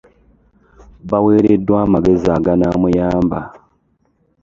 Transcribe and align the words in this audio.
Baweereddwa 1.09 1.75
amagezi 1.85 2.27
aganaamuyamba. 2.37 3.39